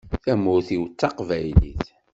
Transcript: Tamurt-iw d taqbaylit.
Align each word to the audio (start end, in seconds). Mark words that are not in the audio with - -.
Tamurt-iw 0.23 0.83
d 0.87 0.93
taqbaylit. 0.99 1.87